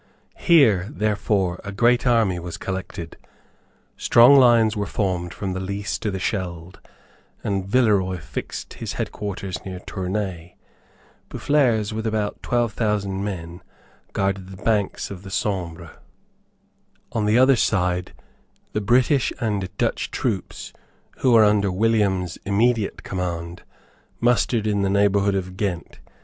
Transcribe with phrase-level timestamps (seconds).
[0.39, 3.17] Here, therefore, a great army was collected.
[3.97, 6.79] Strong lines were formed from the Lys to the Scheld,
[7.43, 10.55] and Villeroy fixed his headquarters near Tournay.
[11.29, 13.61] Boufflers, with about twelve thousand men,
[14.11, 15.91] guarded the banks of the Sambre.
[17.11, 18.13] On the other side
[18.73, 20.73] the British and Dutch troops,
[21.17, 23.61] who were under ` William's immediate command,
[24.19, 25.99] mustered in the neighbourhood of Ghent.